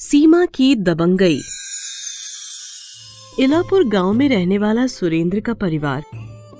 [0.00, 1.40] सीमा की दबंगई।
[3.38, 6.04] इलापुर गाँव में रहने वाला सुरेंद्र का परिवार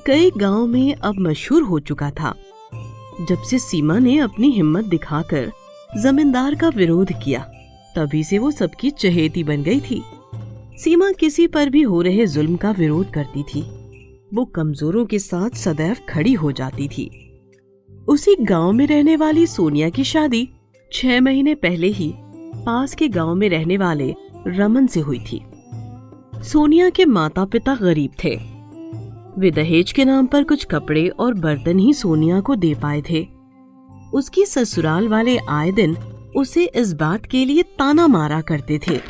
[0.06, 2.34] कई गाँव में अब मशहूर हो चुका था,
[3.29, 5.50] जब से सीमा ने अपनी हिम्मत दिखाकर
[6.03, 7.40] जमींदार का विरोध किया,
[7.97, 10.03] तभी से वो सबकी चहेती बन गई थी।
[10.79, 13.63] सीमा किसी पर भी हो रहे जुल्म का विरोध करती थी।
[14.35, 17.11] वो कमजोरों के साथ सदैव खड़ी हो जाती थी।
[18.09, 20.48] उसी गाँव में रहने वाली सोनिया की शादी
[20.93, 22.15] छह महीने पहले ही
[22.61, 24.15] पास के गाँव में रहने वाले
[24.47, 25.43] रमन से हुई थी।
[26.43, 28.34] सोनिया के माता पिता गरीब थे।
[29.39, 33.27] वे दहेज के नाम पर कुछ कपड़े और बर्तन ही सोनिया को दे पाए थे।
[34.12, 35.97] उसकी ससुराल वाले आए दिन
[36.37, 39.01] उसे इस बात के लिए ताना मारा करते थे।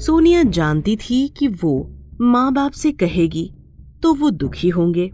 [0.00, 1.74] सोनिया जानती थी कि वो
[2.20, 3.52] माँ बाप से कहेगी
[4.02, 5.10] तो वो दुखी होंगे।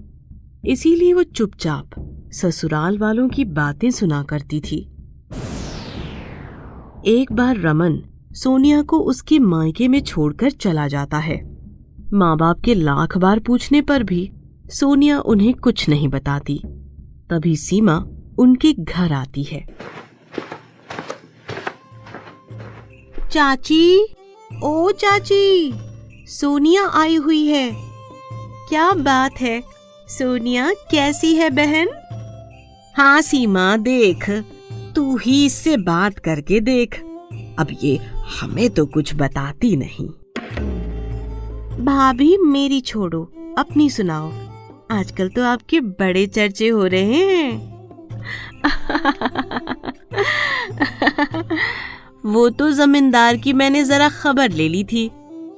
[0.64, 1.90] इसीलिए वो चुपचाप
[2.32, 4.88] ससुराल वालों की बातें सुना करती थी।
[7.06, 8.02] एक बार रमन
[8.32, 11.36] सोनिया को उसके मायके में छोड़कर चला जाता है।
[12.12, 14.30] माँ बाप के लाख बार पूछने पर भी
[14.70, 16.60] सोनिया उन्हें कुछ नहीं बताती।
[17.30, 18.06] तभी सीमा
[18.38, 19.66] उनके घर आती है।
[23.32, 24.14] चाची
[24.62, 25.74] ओ चाची
[26.26, 27.70] सोनिया आई हुई है।
[28.68, 29.62] क्या बात है
[30.08, 31.88] सोनिया कैसी है बहन?
[32.96, 34.44] हाँ सीमा देख।
[34.96, 37.04] तू ही इससे बात करके देख।
[37.58, 38.00] अब ये
[38.40, 40.08] हमें तो कुछ बताती नहीं।
[41.84, 44.32] भाभी, मेरी छोड़ो। अपनी सुनाओ।
[44.90, 47.78] आजकल तो आपके बड़े चर्चे हो रहे हैं।
[52.26, 55.10] वो तो जमींदार की मैंने जरा खबर ले ली थी।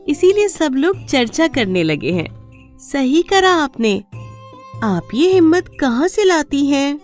[0.09, 2.41] इसीलिए सब लोग चर्चा करने लगे हैं।
[2.79, 4.05] सही करा आपने।
[4.83, 7.01] आप ये हिम्मत कहाँ से लाती हैं?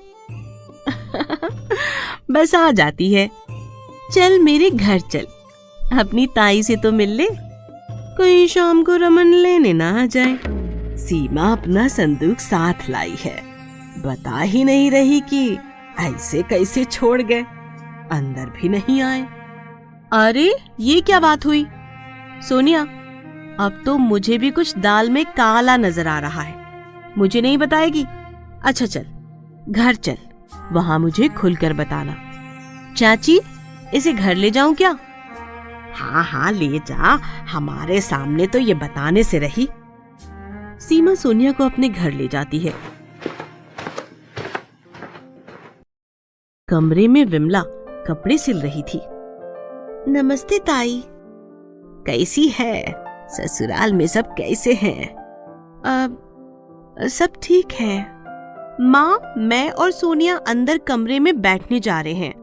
[2.30, 3.30] बस आ जाती है।
[4.12, 5.26] चल मेरे घर चल।
[5.98, 7.28] अपनी ताई से तो मिल ले।
[8.16, 10.38] कोई शाम को रमन लेने ना आ जाए।
[10.96, 13.42] सीमा अपना संदूक साथ लाई है।
[13.98, 15.58] बता ही नहीं रही कि
[15.98, 17.42] ऐसे कैसे छोड़ गए।
[18.12, 19.26] अंदर भी नहीं आए।
[20.12, 21.66] अरे, ये क्या बात हुई?
[22.48, 22.82] सोनिया,
[23.60, 26.54] अब तो मुझे भी कुछ दाल में काला नज़र आ रहा है।
[27.18, 28.06] मुझे नहीं बताएगी?
[28.64, 29.04] अच्छा चल,
[29.68, 30.16] घर चल।
[30.72, 32.16] वहाँ मुझे खुलकर बताना।
[32.96, 33.40] चाची,
[33.94, 34.98] इसे घर ले जाऊँ क्या?
[35.94, 39.68] हाँ हाँ ले जा। हमारे सामने तो ये बताने से रही।
[40.80, 42.74] सीमा सोनिया को अपने घर ले जाती है।
[46.68, 47.62] कमरे में विमला
[48.08, 49.00] कपड़े सिल रही थी।
[50.08, 51.04] नमस्ते ताई।
[52.06, 53.06] कैसी है?
[53.28, 55.14] ससुराल में सब कैसे हैं?
[55.86, 56.22] अब
[57.00, 58.15] सब ठीक है।
[58.80, 62.34] माँ, मैं और सोनिया अंदर कमरे में बैठने जा रहे हैं।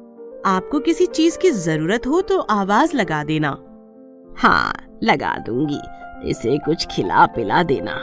[0.45, 3.49] आपको किसी चीज़ की ज़रूरत हो तो आवाज़ लगा देना।
[4.37, 4.73] हाँ
[5.03, 5.79] लगा दूँगी।
[6.29, 7.99] इसे कुछ खिला पिला देना।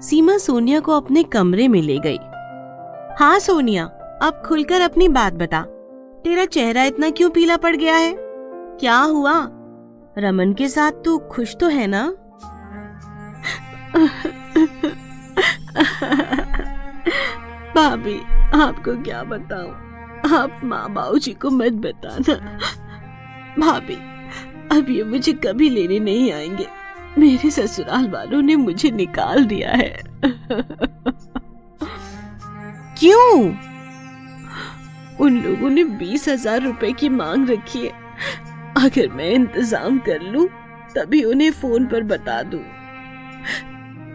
[0.00, 2.18] सीमा सोनिया को अपने कमरे में ले गई।
[3.20, 3.84] हाँ सोनिया,
[4.22, 5.62] अब खुलकर अपनी बात बता।
[6.24, 8.16] तेरा चेहरा इतना क्यों पीला पड़ गया है?
[8.80, 9.48] क्या हुआ?
[10.18, 12.14] रमन के साथ तू खुश तो है ना?
[17.78, 18.20] भाभी,
[18.54, 19.70] आपको क्या बताऊँ?
[20.34, 22.34] आप माँ बाबू जी को मत बताना।
[23.58, 23.94] भाभी,
[24.78, 26.66] अब ये मुझे कभी लेने नहीं आएँगे।
[27.18, 30.02] मेरे ससुराल वालों ने मुझे निकाल दिया है।
[32.98, 33.54] क्यों?
[35.20, 37.92] उन लोगों ने बीस हज़ार रुपए की मांग रखी है।
[38.76, 40.48] अगर मैं इंतज़ाम कर लूँ,
[40.94, 42.64] तभी उन्हें फ़ोन पर बता दूँ।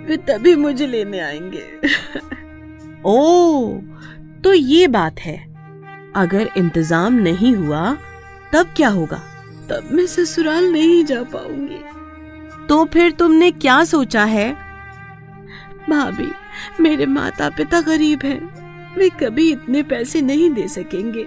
[0.05, 2.42] वे तभी मुझे लेने आएँगे।
[3.05, 3.79] ओ
[4.43, 5.37] तो ये बात है।
[6.15, 7.97] अगर इंतज़ाम नहीं हुआ
[8.53, 9.17] तब क्या होगा?
[9.69, 11.79] तब मैं ससुराल नहीं जा पाऊँगी।
[12.67, 14.51] तो फिर तुमने क्या सोचा है?
[15.89, 16.27] भाभी
[16.79, 21.25] मेरे माता पिता गरीब हैं। वे कभी इतने पैसे नहीं दे सकेंगे।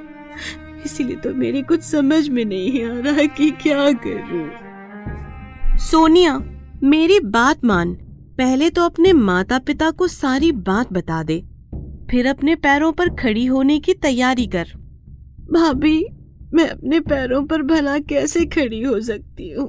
[0.84, 6.38] इसीलिए तो मेरी कुछ समझ में नहीं आ रहा कि क्या करूँ। सोनिया
[6.82, 7.92] मेरी बात मान।
[8.38, 11.42] पहले तो अपने माता पिता को सारी बात बता दे।
[12.10, 14.68] फिर अपने पैरों पर खड़ी होने की तैयारी कर।
[15.52, 16.06] भाभी
[16.54, 19.68] मैं अपने पैरों पर भला कैसे खड़ी हो सकती हूँ?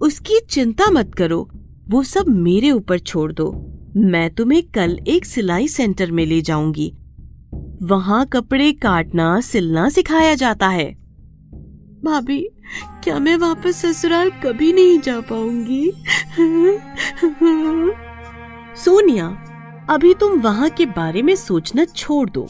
[0.00, 1.48] उसकी चिंता मत करो
[1.88, 3.50] वो सब मेरे ऊपर छोड़ दो।
[3.96, 6.92] मैं तुम्हें कल एक सिलाई सेंटर में ले जाऊँगी।
[7.82, 10.90] वहाँ कपड़े काटना सिलना सिखाया जाता है।
[12.04, 12.48] भाभी
[13.04, 15.92] क्या मैं वापस ससुराल कभी नहीं जा पाऊँगी?
[18.76, 19.42] सोनिया
[19.90, 22.48] अभी तुम वहाँ के बारे में सोचना छोड़ दो।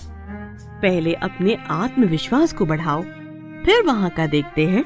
[0.82, 3.02] पहले अपने आत्मविश्वास को बढ़ाओ,
[3.64, 4.84] फिर वहाँ का देखते हैं।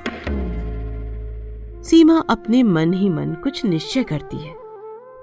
[1.82, 4.54] सीमा अपने मन ही मन कुछ निश्चय करती है।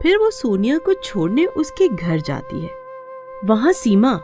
[0.01, 2.69] फिर वो सोनिया को छोड़ने उसके घर जाती है।
[3.45, 4.21] वहाँ सीमा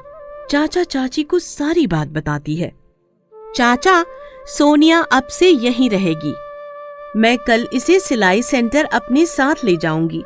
[0.49, 2.73] चाचा चाची को सारी बात बताती है।
[3.55, 4.05] चाचा,
[4.45, 6.35] सोनिया अब से यहीं रहेगी।
[7.19, 10.23] मैं कल इसे सिलाई सेंटर अपने साथ ले जाऊँगी।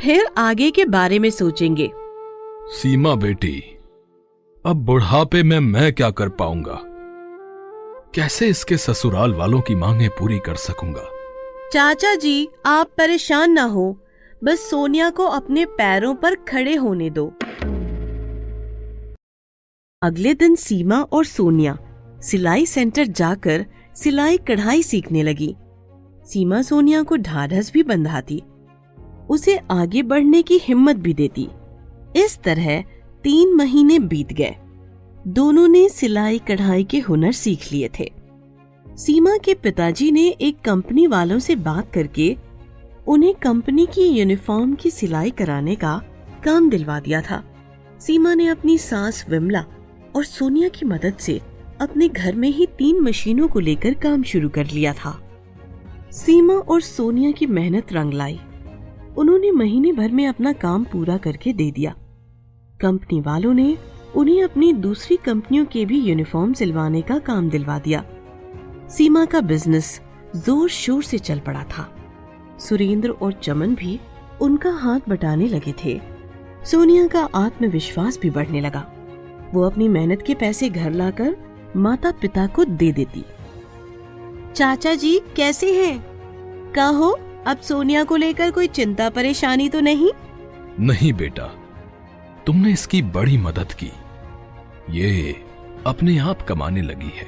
[0.00, 1.92] फिर आगे के बारे में सोचेंगे।
[2.72, 3.78] सीमा बेटी,
[4.66, 6.78] अब बुढ़ापे में मैं क्या कर पाऊँगा?
[8.14, 11.02] कैसे इसके ससुराल वालों की मांगे पूरी कर सकूँगा?
[11.72, 13.98] चाचा जी, आप परेशान ना हो।
[14.44, 17.32] बस सोनिया को अपने पैरों पर खड़े होने दो।
[20.02, 21.78] अगले दिन सीमा और सोनिया
[22.22, 25.56] सिलाई सेंटर जाकर सिलाई कढ़ाई सीखने लगी।
[26.24, 28.42] सीमा सोनिया को ढाढ़स भी बंधाती।
[29.30, 31.48] उसे आगे बढ़ने की हिम्मत भी देती।
[32.16, 32.82] इस तरह
[33.22, 34.56] तीन महीने बीत गए।
[35.26, 38.12] दोनों ने सिलाई कढ़ाई के हुनर सीख लिए थे।
[38.98, 42.36] सीमा के पिताजी ने एक कंपनी वालों से बात करके
[43.06, 46.02] उन्हें कंपनी की यूनिफॉर्म की सिलाई कराने का
[46.44, 47.44] काम दिलवा दिया था।
[48.00, 49.64] सीमा ने अपनी सास विमला
[50.16, 51.40] और सोनिया की मदद से
[51.80, 55.30] अपने घर में ही तीन मशीनों को लेकर काम शुरू कर लिया था।
[56.12, 58.40] सीमा और सोनिया की मेहनत रंग लाई।
[59.18, 61.94] उन्होंने महीने भर में अपना काम पूरा करके दे दिया।
[62.80, 63.76] कंपनी वालों ने
[64.16, 68.04] उन्हें अपनी दूसरी कंपनियों के भी यूनिफॉर्म सिलवाने का काम दिलवा दिया।
[68.88, 70.00] सीमा का बिज़नेस
[70.36, 71.96] ज़ोर शोर से चल पड़ा था।
[72.58, 74.00] सुरेंद्र और चमन भी
[74.42, 76.00] उनका हाथ बटाने लगे थे।
[76.64, 78.86] सोनिया का आत्मविश्वास भी बढ़ने लगा।
[79.54, 81.36] वो अपनी मेहनत के पैसे घर लाकर
[81.76, 83.24] माता पिता को दे देती।
[84.54, 85.98] चाचा जी, कैसे हैं?
[86.72, 90.10] कहो अब सोनिया को लेकर कोई चिंता परेशानी तो नहीं?
[90.80, 91.46] नहीं बेटा
[92.46, 93.90] तुमने इसकी बड़ी मदद की।
[94.90, 95.34] ये
[95.86, 97.26] अपने आप कमाने लगी है।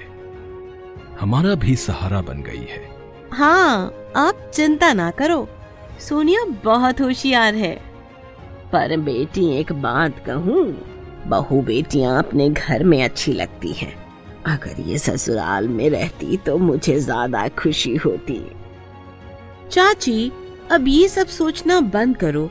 [1.20, 2.82] हमारा भी सहारा बन गई है।
[3.32, 5.48] हाँ आप चिंता ना करो।
[6.00, 7.74] सोनिया बहुत होशियार है।
[8.72, 10.64] पर बेटी एक बात कहूँ
[11.28, 13.94] बहू बेटियाँ अपने घर में अच्छी लगती हैं।
[14.46, 18.40] अगर ये ससुराल में रहती तो मुझे ज़्यादा खुशी होती।
[19.72, 20.30] चाची
[20.70, 22.50] अब ये सब सोचना बंद करो।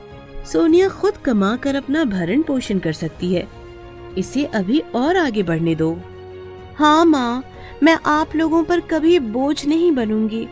[0.51, 3.47] सोनिया खुद कमा कर अपना भरण पोषण कर सकती है।
[4.17, 5.91] इसे अभी और आगे बढ़ने दो।
[6.75, 7.43] हाँ माँ
[7.83, 10.47] मैं आप लोगों पर कभी बोझ नहीं बनूँगी।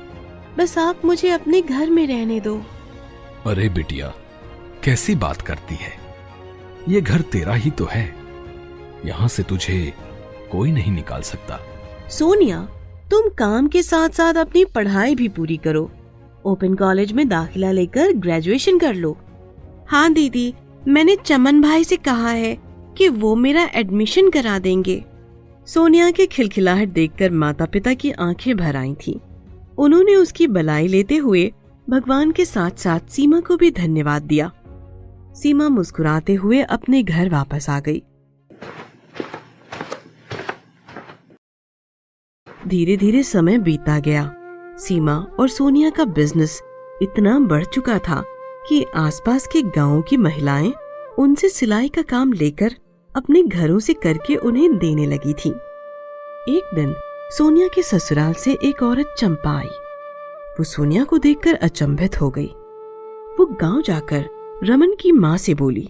[0.57, 2.56] बस आप मुझे अपने घर में रहने दो।
[3.45, 4.13] अरे बिटिया
[4.83, 5.94] कैसी बात करती है?
[6.89, 8.15] ये घर तेरा ही तो है।
[9.06, 9.94] यहाँ से तुझे
[10.51, 11.60] कोई नहीं निकाल सकता।
[12.10, 12.68] सोनिया
[13.12, 15.89] तुम काम के साथ साथ अपनी पढ़ाई भी पूरी करो।
[16.45, 19.18] ओपन कॉलेज में दाखिला लेकर ग्रेजुएशन कर लो।
[19.88, 20.53] हाँ दीदी,
[20.88, 22.57] मैंने चमन भाई से कहा है
[22.97, 25.06] कि वो मेरा एडमिशन करा देंगे।
[25.65, 29.19] सोनिया के खिलखिलाहट देखकर माता पिता की आँखें भर आई थी।
[29.77, 31.53] उन्होंने उसकी बलाई लेते हुए
[31.89, 34.51] भगवान के साथ साथ सीमा को भी धन्यवाद दिया।
[35.36, 38.03] सीमा मुस्कुराते हुए अपने घर वापस आ गई।
[42.68, 44.36] धीरे धीरे समय बीता गया।
[44.80, 46.62] सीमा और सोनिया का बिज़नेस
[47.02, 48.24] इतना बढ़ चुका था
[48.70, 50.74] कि आसपास के गाँवों की महिलाएँ
[51.20, 52.76] उनसे सिलाई का काम लेकर
[53.16, 55.50] अपने घरों से करके उन्हें देने लगी थी।
[56.50, 56.94] एक दिन
[57.38, 59.70] सोनिया के ससुराल से एक औरत चंपा आई।
[60.60, 62.48] वो सोनिया को देखकर अचंभित हो गई।
[63.39, 64.25] वो गाँव जाकर
[64.63, 65.89] रमन की माँ से बोली,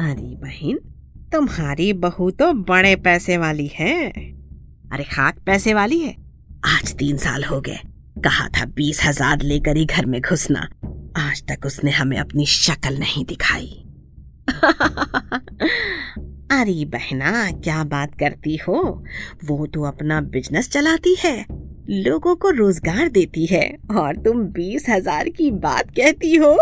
[0.00, 0.78] अरे बहन,
[1.32, 4.08] तुम्हारी बहू तो बड़े पैसे वाली है।
[4.92, 6.27] अरे खाक पैसे वाली है।
[6.64, 7.78] आज तीन साल हो गए।
[8.24, 10.68] कहा था बीस हज़ार लेकर ही घर में घुसना।
[11.16, 13.84] आज तक उसने हमें अपनी शक्ल नहीं दिखाई।
[16.52, 19.04] अरे बहना, क्या बात करती हो?
[19.44, 21.46] वो तो अपना बिज़नेस चलाती है,
[21.90, 26.56] लोगों को रोज़गार देती है, और तुम बीस हज़ार की बात कहती हो।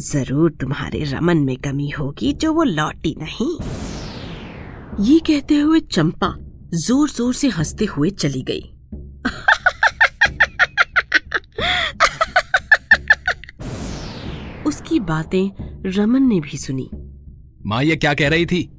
[0.00, 3.58] ज़रूर तुम्हारे रमन में कमी होगी जो वो लौटी नहीं।
[5.04, 6.34] ये कहते हुए चंपा
[6.74, 8.73] ज़ोर ज़ोर से हँसते हुए चली गई।
[15.04, 15.50] बातें
[15.90, 16.90] रमन ने भी सुनी।
[17.66, 18.70] माँ ये क्या कह रही थी?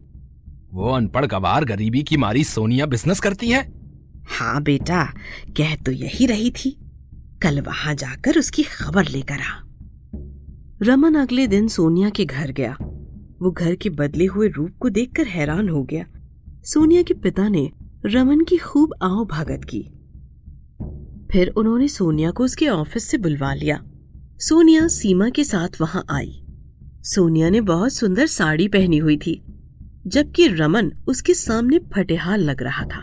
[0.73, 3.71] वो अनपढ़ गवार गरीबी की मारी सोनिया बिज़नेस करती है।
[4.27, 5.13] हाँ बेटा
[5.57, 6.77] कह तो यही रही थी।
[7.41, 9.61] कल वहाँ जाकर उसकी खबर लेकर आ।
[10.81, 12.77] रमन अगले दिन सोनिया के घर गया।
[13.41, 16.05] वो घर के बदले हुए रूप को देखकर हैरान हो गया।
[16.63, 17.71] सोनिया के पिता ने
[18.05, 19.81] रमन की खूब आओ भगत की।
[21.31, 23.83] फिर उन्होंने सोनिया को उसके ऑफ़िस से बुलवा लिया।
[24.39, 26.45] सोनिया सीमा के साथ वहाँ आई।
[27.03, 29.41] सोनिया ने बहुत सुंदर साड़ी पहनी हुई थी
[30.07, 32.99] जबकि रमन उसके सामने फटेहाल लग रहा था।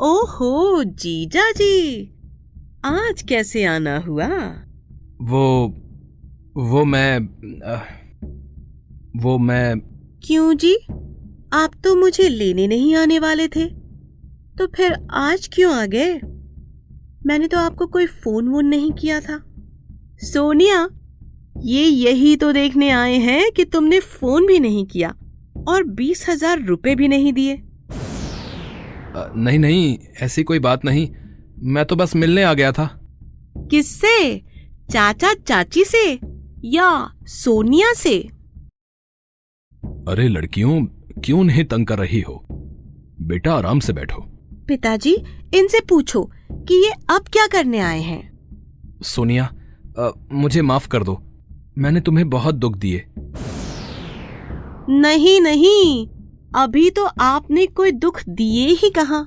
[0.00, 2.04] ओहो जीजा जी
[2.84, 4.28] आज कैसे आना हुआ?
[5.22, 5.74] वो
[6.56, 7.18] वो मैं
[9.16, 9.80] वो मैं
[10.26, 10.74] क्यों जी?
[11.52, 13.66] आप तो मुझे लेने नहीं आने वाले थे।
[14.58, 16.14] तो फिर आज क्यों आ गए?
[17.26, 19.53] मैंने तो आपको कोई फ़ोन वोन नहीं किया था।
[20.22, 20.88] सोनिया
[21.64, 25.14] ये यही तो देखने आए हैं कि तुमने फ़ोन भी नहीं किया
[25.68, 27.56] और बीस हज़ार रुपए भी नहीं दिए।
[29.16, 31.08] नहीं नहीं ऐसी कोई बात नहीं।
[31.66, 32.86] मैं तो बस मिलने आ गया था।
[33.70, 34.38] किससे?
[34.92, 36.18] चाचा चाची से
[36.64, 36.90] या
[37.26, 38.18] सोनिया से?
[40.08, 40.84] अरे लड़कियों
[41.24, 42.44] क्यों नहीं तंग कर रही हो?
[43.20, 44.20] बेटा आराम से बैठो।
[44.68, 45.14] पिताजी
[45.54, 48.22] इनसे पूछो कि ये अब क्या करने आए हैं?
[49.02, 49.48] सोनिया
[49.98, 51.22] अ, मुझे माफ़ कर दो।
[51.78, 53.04] मैंने तुम्हें बहुत दुख दिए।
[54.90, 56.06] नहीं नहीं।
[56.56, 59.20] अभी तो आपने कोई दुख दिए ही कहा?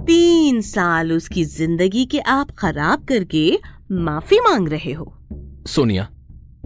[0.00, 3.58] तीन साल उसकी ज़िंदगी के आप खराब करके
[3.92, 5.12] माफ़ी मांग रहे हो।
[5.66, 6.08] सोनिया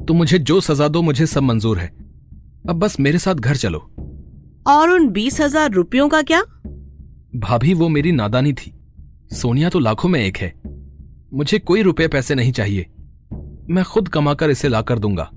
[0.09, 1.89] तुम मुझे जो सजा दो मुझे सब मंजूर है।
[2.69, 3.79] अब बस मेरे साथ घर चलो।
[4.67, 6.43] और उन बीस हज़ार रुपयों का क्या?
[7.37, 8.73] भाभी वो मेरी नादानी थी।
[9.33, 10.53] सोनिया तो लाखों में एक है।
[11.35, 12.87] मुझे कोई रुपए पैसे नहीं चाहिए।
[13.71, 15.31] मैं खुद कमाकर इसे लाकर दूँगा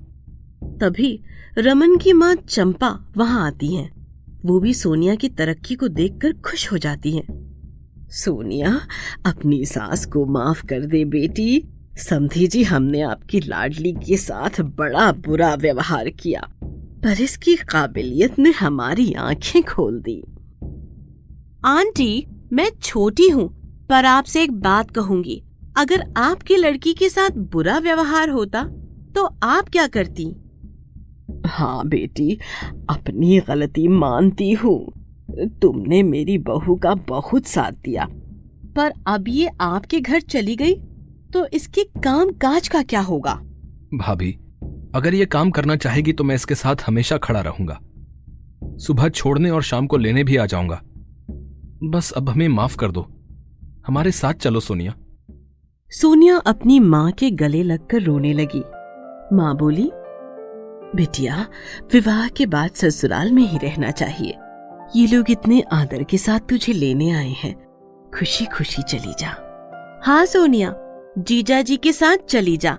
[0.80, 1.18] तभी
[1.58, 3.90] रमन की माँ चंपा वहाँ आती हैं।
[4.44, 7.26] वो भी सोनिया की तरक्की को देखकर खुश हो जाती हैं।
[8.10, 8.80] सोनिया,
[9.26, 11.64] अपनी सास को माफ़ कर दे बेटी
[11.98, 16.40] समझी जी, हमने आपकी लाडली के साथ बड़ा बुरा व्यवहार किया,
[17.04, 20.22] पर इसकी काबिलियत ने हमारी आँखें खोल दी
[21.64, 23.48] आंटी, मैं छोटी हूँ,
[23.88, 25.42] पर आपसे एक बात कहूँगी
[25.76, 28.62] अगर आपकी लड़की के साथ बुरा व्यवहार होता
[29.14, 30.24] तो आप क्या करती?
[31.46, 32.38] हाँ बेटी
[32.90, 34.78] अपनी गलती मानती हूँ।
[35.62, 38.06] तुमने मेरी बहू का बहुत साथ दिया।
[38.76, 40.74] पर अब ये आपके घर चली गई
[41.32, 43.34] तो इसके काम काज का क्या होगा?
[43.94, 44.32] भाभी
[44.94, 47.78] अगर ये काम करना चाहेगी तो मैं इसके साथ हमेशा खड़ा रहूँगा।
[48.78, 50.80] सुबह छोड़ने और शाम को लेने भी आ जाऊँगा।
[51.84, 53.06] बस अब हमें माफ़ कर दो।
[53.86, 54.94] हमारे साथ चलो सोनिया।
[55.90, 58.62] सोनिया अपनी माँ के गले लगकर रोने लगी।
[59.36, 59.90] माँ बोली,
[60.94, 61.46] बिटिया,
[61.92, 64.38] विवाह के बाद ससुराल में ही रहना चाहिए।
[64.96, 67.54] ये लोग इतने आदर के साथ तुझे लेने आए हैं।
[68.18, 70.74] खुशी खुशी चली जा। हाँ सोनिया,
[71.18, 72.72] जीजा जी के साथ चली जा।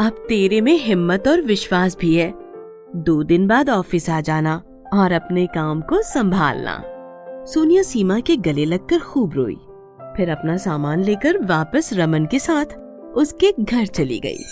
[0.00, 2.34] अब तेरे में हिम्मत और विश्वास भी है।
[2.96, 4.62] दो दिन बाद ऑफ़िस आ जाना
[4.94, 6.82] और अपने काम को संभालना।
[7.44, 9.58] सोनिया सीमा के गले लगकर खूब रोई।
[10.16, 12.78] फिर अपना सामान लेकर वापस रमन के साथ
[13.14, 14.44] उसके घर चली गई।